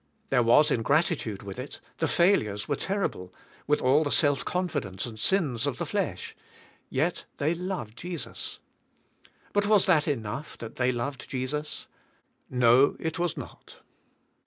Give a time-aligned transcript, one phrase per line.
[0.29, 3.31] There was ingratitude with it; the failures were terrible,
[3.67, 6.35] with all the self confidence and sins of the flesh;
[6.89, 8.57] yet they loved Jesus.
[9.53, 11.85] But was that enough, that they loved Jesus?
[12.49, 13.81] No, it was not.